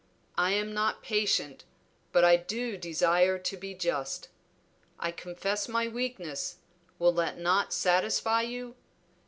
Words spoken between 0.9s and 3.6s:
patient, but I do desire to